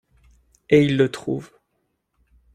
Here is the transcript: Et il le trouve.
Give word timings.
Et 0.71 0.81
il 0.81 0.97
le 0.97 1.11
trouve. 1.11 1.51